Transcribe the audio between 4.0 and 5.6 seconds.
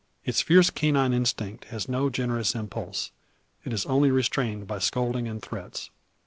restrained by scolding and